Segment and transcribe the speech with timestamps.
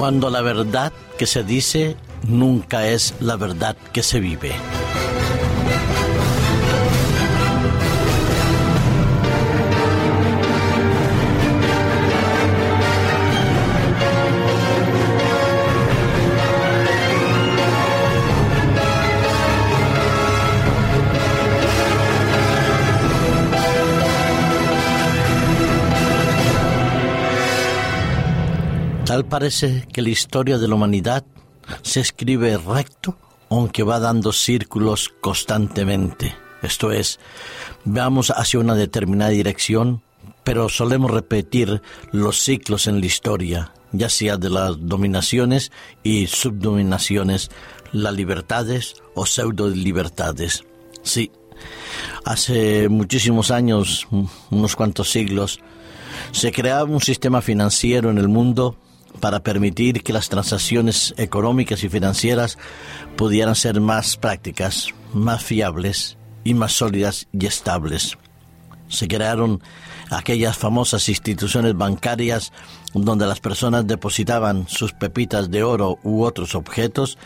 [0.00, 1.94] Cuando la verdad que se dice
[2.26, 4.52] nunca es la verdad que se vive.
[29.28, 31.24] Parece que la historia de la humanidad
[31.82, 33.16] se escribe recto,
[33.48, 36.34] aunque va dando círculos constantemente.
[36.62, 37.18] Esto es,
[37.84, 40.02] vamos hacia una determinada dirección,
[40.44, 47.50] pero solemos repetir los ciclos en la historia, ya sea de las dominaciones y subdominaciones,
[47.92, 50.64] las libertades o pseudo libertades.
[51.02, 51.30] Sí,
[52.24, 54.06] hace muchísimos años,
[54.50, 55.60] unos cuantos siglos,
[56.32, 58.76] se creaba un sistema financiero en el mundo
[59.20, 62.58] para permitir que las transacciones económicas y financieras
[63.16, 68.16] pudieran ser más prácticas, más fiables y más sólidas y estables.
[68.88, 69.62] Se crearon
[70.10, 72.52] aquellas famosas instituciones bancarias
[72.92, 77.16] donde las personas depositaban sus pepitas de oro u otros objetos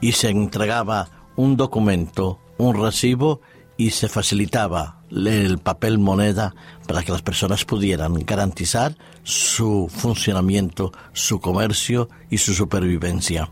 [0.00, 3.40] y se entregaba un documento, un recibo
[3.76, 6.54] y se facilitaba el papel moneda
[6.86, 13.48] para que las personas pudieran garantizar su funcionamiento, su comercio y su supervivencia.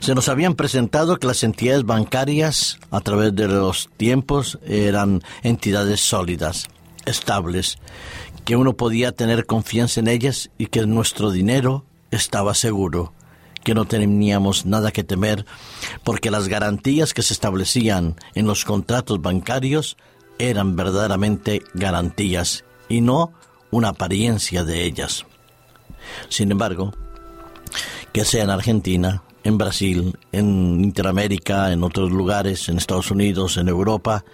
[0.00, 6.00] Se nos habían presentado que las entidades bancarias a través de los tiempos eran entidades
[6.00, 6.68] sólidas,
[7.04, 7.78] estables,
[8.44, 13.12] que uno podía tener confianza en ellas y que nuestro dinero estaba seguro
[13.62, 15.46] que no teníamos nada que temer,
[16.04, 19.96] porque las garantías que se establecían en los contratos bancarios
[20.50, 23.32] eran verdaderamente garantías y no
[23.70, 25.24] una apariencia de ellas.
[26.28, 26.92] Sin embargo,
[28.12, 33.68] que sea en Argentina, en Brasil, en Interamérica, en otros lugares, en Estados Unidos, en
[33.68, 34.24] Europa,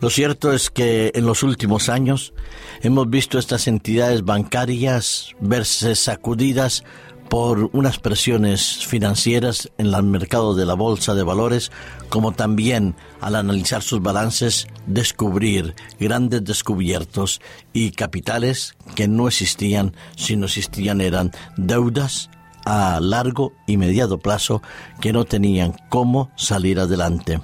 [0.00, 2.32] lo cierto es que en los últimos años
[2.80, 6.84] hemos visto estas entidades bancarias verse sacudidas
[7.28, 11.70] por unas presiones financieras en el mercado de la bolsa de valores,
[12.08, 17.40] como también al analizar sus balances descubrir grandes descubiertos
[17.72, 22.30] y capitales que no existían, si no existían eran deudas
[22.64, 24.62] a largo y mediado plazo
[25.00, 27.40] que no tenían cómo salir adelante.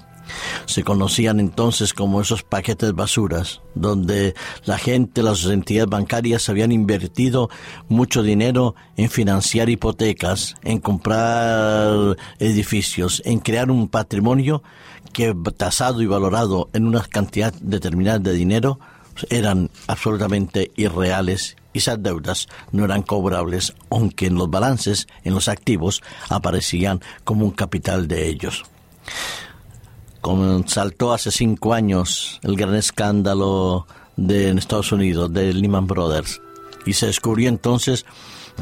[0.66, 7.50] Se conocían entonces como esos paquetes basuras, donde la gente, las entidades bancarias habían invertido
[7.88, 14.62] mucho dinero en financiar hipotecas, en comprar edificios, en crear un patrimonio
[15.12, 18.78] que tasado y valorado en una cantidad determinada de dinero
[19.30, 25.48] eran absolutamente irreales y esas deudas no eran cobrables, aunque en los balances, en los
[25.48, 28.64] activos, aparecían como un capital de ellos
[30.66, 33.86] saltó hace cinco años el gran escándalo
[34.16, 36.40] de en Estados Unidos de Lehman Brothers
[36.86, 38.04] y se descubrió entonces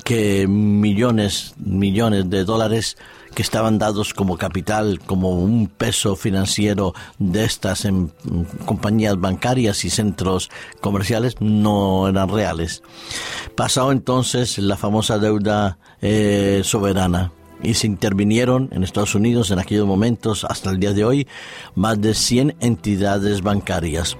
[0.05, 2.97] que millones, millones de dólares
[3.35, 8.13] que estaban dados como capital, como un peso financiero de estas en
[8.67, 10.51] compañías bancarias y centros
[10.81, 12.83] comerciales no eran reales.
[13.57, 19.87] Pasó entonces la famosa deuda eh, soberana y se intervinieron en Estados Unidos en aquellos
[19.87, 21.29] momentos hasta el día de hoy
[21.75, 24.17] más de 100 entidades bancarias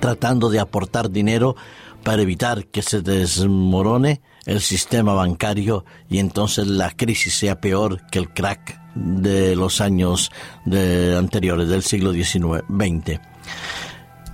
[0.00, 1.56] tratando de aportar dinero
[2.02, 8.18] para evitar que se desmorone el sistema bancario y entonces la crisis sea peor que
[8.18, 10.30] el crack de los años
[10.66, 13.20] anteriores del siglo XIX.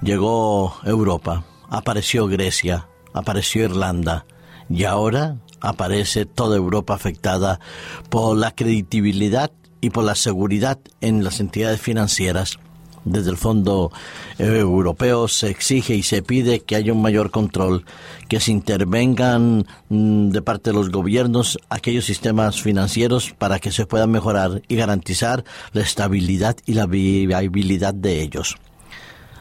[0.03, 4.25] Llegó Europa, apareció Grecia, apareció Irlanda
[4.71, 7.61] y ahora aparece toda Europa afectada
[8.11, 9.51] por la credibilidad
[9.81, 12.59] y por la seguridad en las entidades financieras.
[13.05, 13.91] Desde el Fondo
[14.39, 17.85] Europeo se exige y se pide que haya un mayor control,
[18.29, 23.87] que se intervengan mm, de parte de los gobiernos aquellos sistemas financieros para que se
[23.87, 28.57] puedan mejorar y garantizar la estabilidad y la viabilidad de ellos.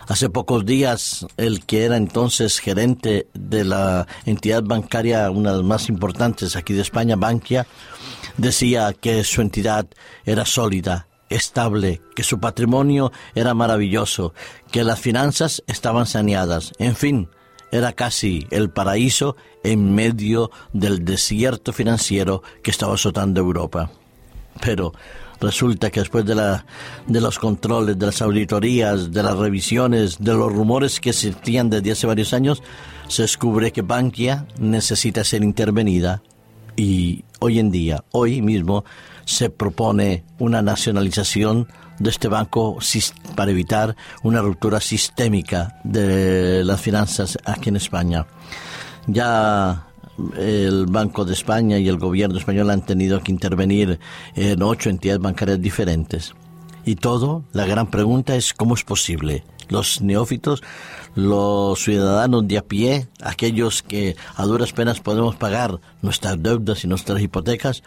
[0.08, 5.66] Hace pocos días, el que era entonces gerente de la entidad bancaria, una de las
[5.66, 7.68] más importantes aquí de España, Bankia,
[8.38, 9.86] decía que su entidad
[10.24, 14.34] era sólida, estable, que su patrimonio era maravilloso,
[14.72, 17.30] que las finanzas estaban saneadas, en fin,
[17.74, 23.92] era casi el paraíso en medio del desierto financiero que estaba azotando Europa.
[24.62, 24.94] Pero
[25.40, 26.66] resulta que después de, la,
[27.08, 31.92] de los controles, de las auditorías, de las revisiones, de los rumores que existían desde
[31.92, 32.64] hace varios años,
[33.08, 36.22] se descubre que Bankia necesita ser intervenida
[36.76, 38.86] Y hoy en día, hoy mismo,
[39.26, 41.68] se propone una nacionalización
[42.00, 42.78] de este banco
[43.36, 48.28] para evitar una ruptura sistémica de las finanzas aquí en España.
[49.08, 49.87] Ya
[50.38, 54.00] el Banco de España y el gobierno español han tenido que intervenir
[54.36, 56.34] en ocho entidades bancarias diferentes.
[56.86, 59.44] Y todo, la gran pregunta es cómo es posible.
[59.68, 60.64] Los neófitos,
[61.16, 66.88] los ciudadanos de a pie, aquellos que a duras penas podemos pagar nuestras deudas y
[66.88, 67.84] nuestras hipotecas,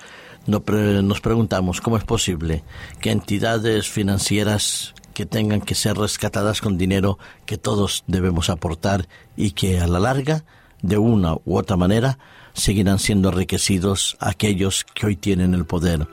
[0.47, 2.65] nos preguntamos cómo es posible
[3.01, 9.53] que entidades financieras que tengan que ser rescatadas con dinero que todos debemos aportar y
[9.53, 10.45] que a la larga,
[10.83, 12.19] de una u otra manera,
[12.53, 16.07] seguirán siendo enriquecidos aquellos que hoy tienen el poder.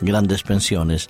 [0.00, 1.08] Grandes pensiones,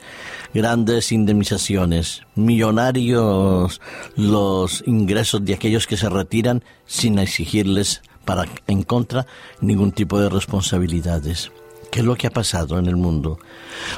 [0.53, 3.81] grandes indemnizaciones, millonarios
[4.15, 9.27] los ingresos de aquellos que se retiran sin exigirles para en contra
[9.61, 11.51] ningún tipo de responsabilidades.
[11.95, 13.39] ¿Qué es lo que ha pasado en el mundo?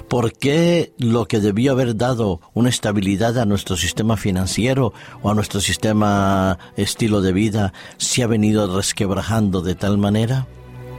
[0.06, 5.34] ¿Por qué lo que debió haber dado una estabilidad a nuestro sistema financiero o a
[5.34, 10.46] nuestro sistema estilo de vida se ha venido resquebrajando de tal manera?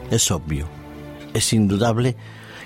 [0.10, 0.68] Es obvio,
[1.36, 2.18] es indudable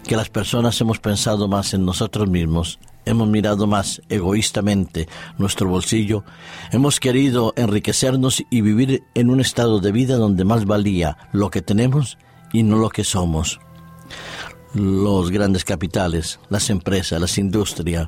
[0.07, 6.23] que las personas hemos pensado más en nosotros mismos, hemos mirado más egoístamente nuestro bolsillo,
[6.71, 11.61] hemos querido enriquecernos y vivir en un estado de vida donde más valía lo que
[11.61, 12.17] tenemos
[12.53, 13.59] y no lo que somos
[14.73, 18.07] los grandes capitales, las empresas, las industrias,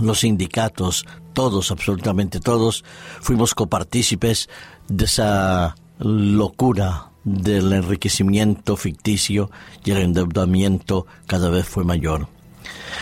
[0.00, 2.84] los sindicatos, todos, absolutamente todos,
[3.20, 4.48] fuimos copartícipes
[4.88, 9.50] de esa locura del enriquecimiento ficticio
[9.84, 12.28] y el endeudamiento cada vez fue mayor.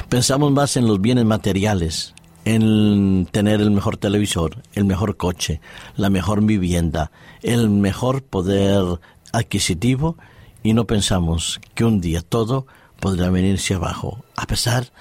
[0.08, 5.60] Pensamos más en los bienes materiales, en tener el mejor televisor, el mejor coche,
[5.96, 7.10] la mejor vivienda,
[7.42, 9.00] el mejor poder
[9.32, 10.16] adquisitivo
[10.62, 12.66] y no pensamos que un día todo
[13.00, 14.92] podrá venirse abajo, a pesar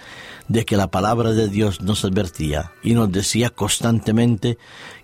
[0.48, 4.58] de que la palabra de Dios nos advertía y nos decía constantemente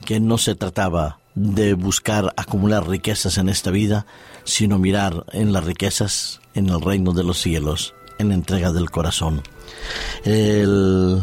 [0.04, 4.06] que no se trataba de buscar acumular riquezas en esta vida,
[4.44, 8.90] sino mirar en las riquezas en el reino de los cielos, en la entrega del
[8.90, 9.44] corazón.
[10.24, 11.22] El,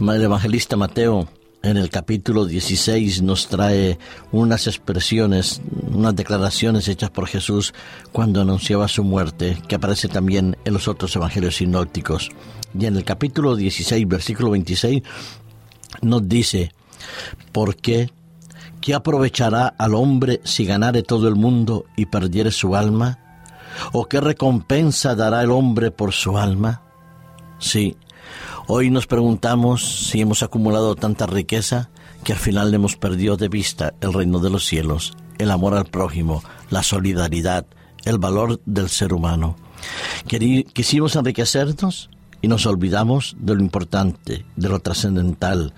[0.00, 1.28] el evangelista Mateo
[1.62, 3.98] en el capítulo 16 nos trae
[4.32, 5.60] unas expresiones,
[5.92, 7.74] unas declaraciones hechas por Jesús
[8.12, 12.30] cuando anunciaba su muerte, que aparece también en los otros evangelios sinópticos.
[12.78, 15.02] Y en el capítulo 16, versículo 26,
[16.02, 16.72] nos dice,
[17.52, 18.10] ¿por qué?
[18.80, 23.18] ¿Qué aprovechará al hombre si ganare todo el mundo y perdiere su alma?
[23.92, 26.82] ¿O qué recompensa dará el hombre por su alma?
[27.58, 27.96] Sí,
[28.70, 31.88] Hoy nos preguntamos si hemos acumulado tanta riqueza
[32.22, 35.86] que al final hemos perdido de vista el reino de los cielos, el amor al
[35.86, 37.64] prójimo, la solidaridad,
[38.04, 39.56] el valor del ser humano.
[40.74, 42.10] Quisimos enriquecernos
[42.42, 45.72] y nos olvidamos de lo importante, de lo trascendental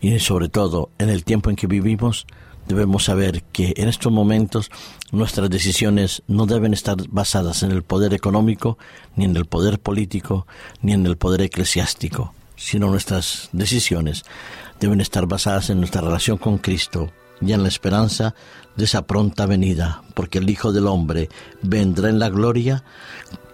[0.00, 2.28] y sobre todo en el tiempo en que vivimos
[2.70, 4.70] debemos saber que en estos momentos
[5.12, 8.78] nuestras decisiones no deben estar basadas en el poder económico,
[9.16, 10.46] ni en el poder político,
[10.80, 14.24] ni en el poder eclesiástico, sino nuestras decisiones
[14.78, 18.34] deben estar basadas en nuestra relación con Cristo y en la esperanza
[18.76, 21.28] de esa pronta venida, porque el Hijo del Hombre
[21.62, 22.84] vendrá en la gloria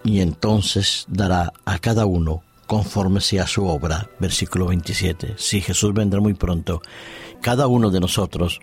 [0.03, 4.09] y entonces dará a cada uno conforme sea su obra.
[4.19, 5.35] Versículo 27.
[5.37, 6.81] Si Jesús vendrá muy pronto,
[7.41, 8.59] cada uno de nosotros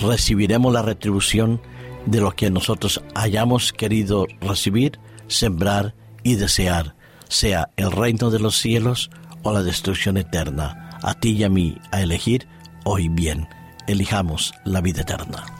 [0.00, 1.60] recibiremos la retribución
[2.06, 6.94] de lo que nosotros hayamos querido recibir, sembrar y desear,
[7.28, 9.10] sea el reino de los cielos
[9.42, 10.98] o la destrucción eterna.
[11.02, 12.46] A ti y a mí a elegir
[12.84, 13.48] hoy bien.
[13.86, 15.59] Elijamos la vida eterna.